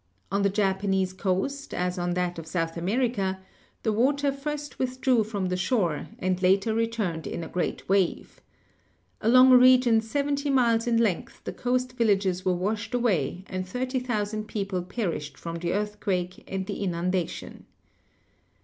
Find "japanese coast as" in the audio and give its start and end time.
0.49-1.99